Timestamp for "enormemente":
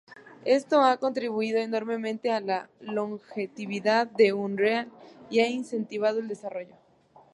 1.59-2.31